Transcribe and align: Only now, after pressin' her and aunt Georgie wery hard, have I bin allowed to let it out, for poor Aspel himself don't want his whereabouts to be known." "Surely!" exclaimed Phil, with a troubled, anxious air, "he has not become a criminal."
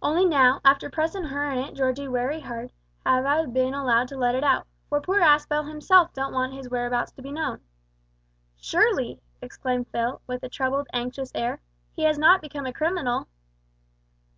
Only 0.00 0.24
now, 0.24 0.62
after 0.64 0.88
pressin' 0.88 1.24
her 1.24 1.44
and 1.44 1.60
aunt 1.60 1.76
Georgie 1.76 2.08
wery 2.08 2.40
hard, 2.40 2.72
have 3.04 3.26
I 3.26 3.44
bin 3.44 3.74
allowed 3.74 4.08
to 4.08 4.16
let 4.16 4.34
it 4.34 4.42
out, 4.42 4.66
for 4.88 4.98
poor 4.98 5.20
Aspel 5.20 5.68
himself 5.68 6.10
don't 6.14 6.32
want 6.32 6.54
his 6.54 6.70
whereabouts 6.70 7.12
to 7.12 7.22
be 7.22 7.30
known." 7.30 7.60
"Surely!" 8.56 9.20
exclaimed 9.42 9.88
Phil, 9.88 10.22
with 10.26 10.42
a 10.42 10.48
troubled, 10.48 10.86
anxious 10.94 11.30
air, 11.34 11.60
"he 11.92 12.04
has 12.04 12.16
not 12.16 12.40
become 12.40 12.64
a 12.64 12.72
criminal." 12.72 13.28